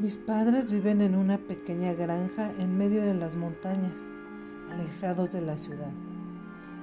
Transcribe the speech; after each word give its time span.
Mis 0.00 0.16
padres 0.16 0.70
viven 0.70 1.00
en 1.00 1.16
una 1.16 1.38
pequeña 1.38 1.92
granja 1.92 2.52
en 2.60 2.78
medio 2.78 3.02
de 3.02 3.14
las 3.14 3.34
montañas, 3.34 3.98
alejados 4.70 5.32
de 5.32 5.40
la 5.40 5.56
ciudad. 5.56 5.90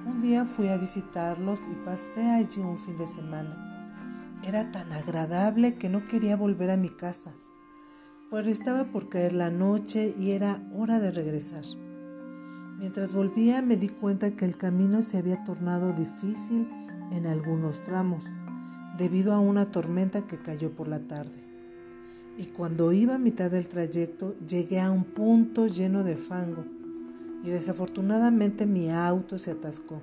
Un 0.04 0.18
día 0.20 0.44
fui 0.44 0.68
a 0.68 0.76
visitarlos 0.76 1.66
y 1.66 1.74
pasé 1.82 2.28
allí 2.32 2.60
un 2.60 2.76
fin 2.76 2.94
de 2.98 3.06
semana. 3.06 4.36
Era 4.44 4.70
tan 4.70 4.92
agradable 4.92 5.76
que 5.76 5.88
no 5.88 6.06
quería 6.06 6.36
volver 6.36 6.68
a 6.68 6.76
mi 6.76 6.90
casa, 6.90 7.32
pues 8.28 8.46
estaba 8.48 8.92
por 8.92 9.08
caer 9.08 9.32
la 9.32 9.50
noche 9.50 10.14
y 10.18 10.32
era 10.32 10.62
hora 10.74 11.00
de 11.00 11.10
regresar. 11.10 11.64
Mientras 12.78 13.14
volvía 13.14 13.62
me 13.62 13.78
di 13.78 13.88
cuenta 13.88 14.36
que 14.36 14.44
el 14.44 14.58
camino 14.58 15.00
se 15.00 15.16
había 15.16 15.42
tornado 15.42 15.94
difícil 15.94 16.68
en 17.12 17.26
algunos 17.26 17.82
tramos, 17.82 18.24
debido 18.98 19.32
a 19.32 19.38
una 19.38 19.70
tormenta 19.70 20.26
que 20.26 20.36
cayó 20.36 20.76
por 20.76 20.86
la 20.86 21.00
tarde 21.00 21.55
y 22.38 22.46
cuando 22.46 22.92
iba 22.92 23.14
a 23.14 23.18
mitad 23.18 23.50
del 23.50 23.68
trayecto 23.68 24.34
llegué 24.46 24.80
a 24.80 24.90
un 24.90 25.04
punto 25.04 25.66
lleno 25.66 26.04
de 26.04 26.16
fango 26.16 26.64
y 27.42 27.50
desafortunadamente 27.50 28.66
mi 28.66 28.90
auto 28.90 29.38
se 29.38 29.52
atascó. 29.52 30.02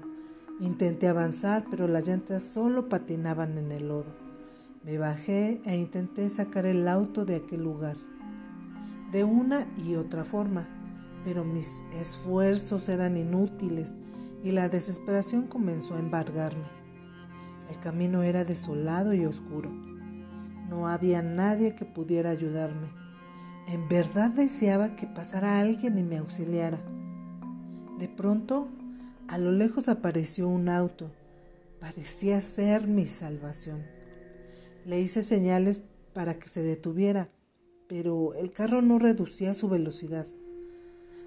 Intenté 0.60 1.08
avanzar, 1.08 1.66
pero 1.70 1.88
las 1.88 2.08
llantas 2.08 2.44
solo 2.44 2.88
patinaban 2.88 3.58
en 3.58 3.72
el 3.72 3.90
lodo. 3.90 4.16
Me 4.86 4.98
bajé 4.98 5.62
e 5.66 5.78
intenté 5.78 6.30
sacar 6.30 6.66
el 6.66 6.88
auto 6.88 7.26
de 7.26 7.36
aquel 7.36 7.64
lugar, 7.64 7.98
de 9.12 9.24
una 9.24 9.68
y 9.86 9.96
otra 9.96 10.26
forma, 10.26 10.68
pero 11.26 11.44
mis 11.44 11.82
esfuerzos 11.94 12.90
eran 12.90 13.18
inútiles 13.18 13.98
y 14.44 14.52
la 14.52 14.70
desesperación 14.70 15.48
comenzó 15.48 15.96
a 15.96 16.00
embargarme. 16.00 16.68
El 17.70 17.78
camino 17.80 18.24
era 18.24 18.44
desolado 18.44 19.14
y 19.14 19.26
oscuro. 19.26 19.93
No 20.70 20.88
había 20.88 21.22
nadie 21.22 21.76
que 21.76 21.86
pudiera 21.86 22.30
ayudarme. 22.30 22.88
En 23.68 23.88
verdad 23.88 24.32
deseaba 24.32 24.96
que 24.96 25.08
pasara 25.08 25.60
alguien 25.60 25.98
y 25.98 26.04
me 26.04 26.18
auxiliara. 26.18 26.82
De 27.98 28.10
pronto, 28.10 28.68
a 29.28 29.38
lo 29.38 29.52
lejos 29.52 29.88
apareció 29.88 30.48
un 30.48 30.70
auto. 30.70 31.12
Parecía 31.80 32.42
ser 32.42 32.88
mi 32.88 33.08
salvación. 33.08 33.84
Le 34.86 35.00
hice 35.00 35.22
señales 35.22 35.82
para 36.14 36.36
que 36.36 36.48
se 36.48 36.62
detuviera, 36.62 37.30
pero 37.88 38.34
el 38.34 38.52
carro 38.52 38.82
no 38.82 39.00
reducía 39.00 39.54
su 39.54 39.70
velocidad. 39.70 40.26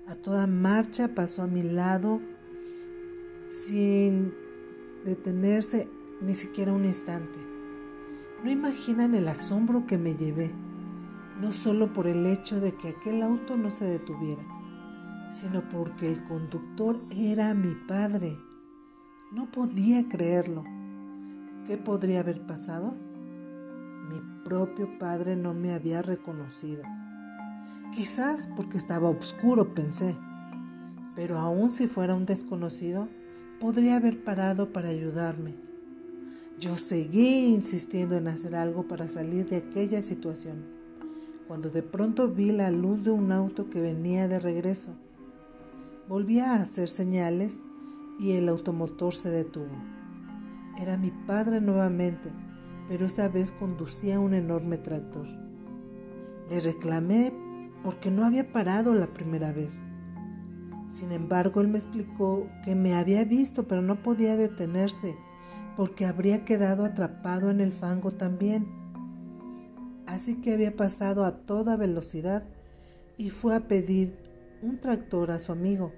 A 0.09 0.15
toda 0.15 0.47
marcha 0.47 1.15
pasó 1.15 1.43
a 1.43 1.47
mi 1.47 1.63
lado 1.63 2.21
sin 3.49 4.35
detenerse 5.05 5.89
ni 6.21 6.35
siquiera 6.35 6.73
un 6.73 6.85
instante. 6.85 7.46
No 8.45 8.51
imaginan 8.51 9.15
el 9.15 9.29
asombro 9.29 9.87
que 9.87 9.97
me 9.97 10.15
llevé, 10.15 10.53
no 11.41 11.53
solo 11.53 11.93
por 11.93 12.07
el 12.07 12.27
hecho 12.27 12.61
de 12.61 12.77
que 12.77 12.89
aquel 12.89 13.23
auto 13.23 13.57
no 13.57 13.71
se 13.71 13.87
detuviera, 13.87 14.43
sino 15.31 15.67
porque 15.69 16.07
el 16.07 16.23
conductor 16.25 17.01
era 17.11 17.55
mi 17.55 17.75
padre. 17.75 18.39
No 19.33 19.51
podía 19.51 20.07
creerlo. 20.09 20.65
¿Qué 21.67 21.79
podría 21.79 22.21
haber 22.21 22.47
pasado? 22.47 22.95
Mi 24.09 24.21
propio 24.45 24.99
padre 24.99 25.35
no 25.35 25.55
me 25.55 25.73
había 25.73 26.03
reconocido. 26.03 26.83
Quizás 27.91 28.49
porque 28.55 28.77
estaba 28.77 29.09
oscuro, 29.09 29.75
pensé. 29.75 30.17
Pero 31.17 31.39
aun 31.39 31.71
si 31.71 31.89
fuera 31.89 32.15
un 32.15 32.27
desconocido, 32.27 33.09
podría 33.59 33.97
haber 33.97 34.23
parado 34.23 34.73
para 34.73 34.89
ayudarme 34.89 35.57
yo 36.59 36.75
seguí 36.75 37.53
insistiendo 37.53 38.17
en 38.17 38.29
hacer 38.29 38.57
algo 38.57 38.89
para 38.89 39.09
salir 39.09 39.47
de 39.47 39.57
aquella 39.57 40.01
situación, 40.01 40.65
cuando 41.47 41.69
de 41.69 41.83
pronto 41.83 42.29
vi 42.29 42.51
la 42.51 42.71
luz 42.71 43.05
de 43.05 43.11
un 43.11 43.31
auto 43.31 43.69
que 43.69 43.83
venía 43.83 44.27
de 44.27 44.41
regreso. 44.41 44.97
Volví 46.09 46.41
a 46.41 46.55
hacer 46.55 46.89
señales 46.89 47.61
y 48.19 48.33
el 48.33 48.49
automotor 48.49 49.15
se 49.15 49.29
detuvo. 49.29 49.75
Era 50.79 50.97
mi 50.97 51.11
padre 51.11 51.61
nuevamente, 51.61 52.31
pero 52.89 53.05
esta 53.05 53.29
vez 53.29 53.53
conducía 53.53 54.19
un 54.19 54.33
enorme 54.33 54.79
tractor. 54.79 55.27
Le 56.49 56.61
reclamé 56.61 57.35
porque 57.85 58.11
no 58.11 58.25
había 58.25 58.51
parado 58.51 58.95
la 58.95 59.13
primera 59.13 59.53
vez. 59.53 59.85
Sin 60.89 61.13
embargo, 61.13 61.61
él 61.61 61.69
me 61.69 61.79
explicó 61.79 62.49
que 62.65 62.75
me 62.75 62.95
había 62.95 63.25
visto, 63.25 63.69
pero 63.69 63.83
no 63.83 64.03
podía 64.03 64.37
detenerse 64.37 65.17
porque 65.77 66.07
habría 66.07 66.45
quedado 66.45 66.85
atrapado 66.85 67.51
en 67.51 67.61
el 67.61 67.73
fango 67.73 68.11
también. 68.11 68.67
Así 70.07 70.41
que 70.41 70.55
había 70.55 70.75
pasado 70.75 71.25
a 71.25 71.45
toda 71.45 71.77
velocidad 71.77 72.45
y 73.19 73.31
fue 73.31 73.55
a 73.55 73.69
pedir 73.69 74.17
un 74.63 74.81
tractor 74.81 75.31
a 75.31 75.39
su 75.39 75.53
amigo 75.53 75.93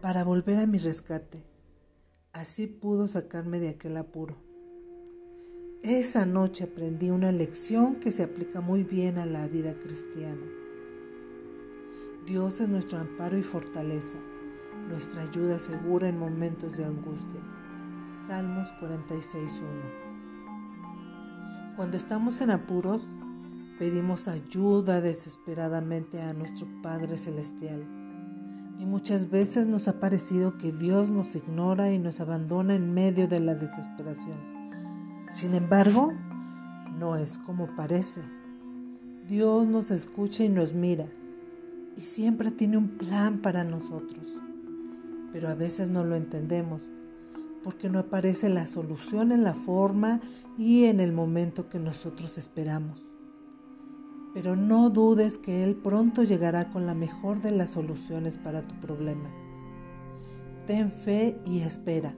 para 0.00 0.24
volver 0.24 0.58
a 0.58 0.66
mi 0.66 0.78
rescate. 0.78 1.44
Así 2.32 2.66
pudo 2.66 3.06
sacarme 3.06 3.60
de 3.60 3.70
aquel 3.70 3.96
apuro. 3.96 4.36
Esa 5.82 6.26
noche 6.26 6.64
aprendí 6.64 7.10
una 7.10 7.32
lección 7.32 7.96
que 7.96 8.12
se 8.12 8.22
aplica 8.22 8.60
muy 8.60 8.84
bien 8.84 9.18
a 9.18 9.26
la 9.26 9.46
vida 9.48 9.74
cristiana. 9.78 10.46
Dios 12.26 12.60
es 12.60 12.68
nuestro 12.68 12.98
amparo 12.98 13.38
y 13.38 13.42
fortaleza, 13.42 14.18
nuestra 14.88 15.22
ayuda 15.22 15.58
segura 15.58 16.08
en 16.08 16.18
momentos 16.18 16.76
de 16.76 16.84
angustia. 16.84 17.59
Salmos 18.20 18.74
46.1. 18.82 19.62
Cuando 21.74 21.96
estamos 21.96 22.42
en 22.42 22.50
apuros, 22.50 23.08
pedimos 23.78 24.28
ayuda 24.28 25.00
desesperadamente 25.00 26.20
a 26.20 26.34
nuestro 26.34 26.68
Padre 26.82 27.16
Celestial. 27.16 27.82
Y 28.78 28.84
muchas 28.84 29.30
veces 29.30 29.66
nos 29.66 29.88
ha 29.88 30.00
parecido 30.00 30.58
que 30.58 30.70
Dios 30.70 31.08
nos 31.08 31.34
ignora 31.34 31.92
y 31.92 31.98
nos 31.98 32.20
abandona 32.20 32.74
en 32.74 32.92
medio 32.92 33.26
de 33.26 33.40
la 33.40 33.54
desesperación. 33.54 34.36
Sin 35.30 35.54
embargo, 35.54 36.12
no 36.98 37.16
es 37.16 37.38
como 37.38 37.74
parece. 37.74 38.20
Dios 39.26 39.66
nos 39.66 39.90
escucha 39.90 40.44
y 40.44 40.50
nos 40.50 40.74
mira 40.74 41.06
y 41.96 42.02
siempre 42.02 42.50
tiene 42.50 42.76
un 42.76 42.98
plan 42.98 43.38
para 43.38 43.64
nosotros. 43.64 44.38
Pero 45.32 45.48
a 45.48 45.54
veces 45.54 45.88
no 45.88 46.04
lo 46.04 46.16
entendemos 46.16 46.82
porque 47.62 47.90
no 47.90 47.98
aparece 47.98 48.48
la 48.48 48.66
solución 48.66 49.32
en 49.32 49.42
la 49.42 49.54
forma 49.54 50.20
y 50.58 50.84
en 50.84 51.00
el 51.00 51.12
momento 51.12 51.68
que 51.68 51.78
nosotros 51.78 52.38
esperamos. 52.38 53.02
Pero 54.32 54.56
no 54.56 54.90
dudes 54.90 55.38
que 55.38 55.64
Él 55.64 55.74
pronto 55.76 56.22
llegará 56.22 56.70
con 56.70 56.86
la 56.86 56.94
mejor 56.94 57.42
de 57.42 57.50
las 57.50 57.70
soluciones 57.70 58.38
para 58.38 58.66
tu 58.66 58.78
problema. 58.80 59.30
Ten 60.66 60.90
fe 60.90 61.40
y 61.46 61.60
espera, 61.60 62.14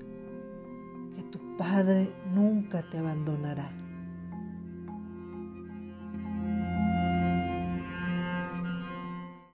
que 1.15 1.23
tu 1.23 1.57
Padre 1.57 2.13
nunca 2.35 2.83
te 2.89 2.99
abandonará. 2.99 3.82